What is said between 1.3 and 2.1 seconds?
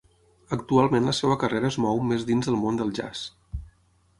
carrera es mou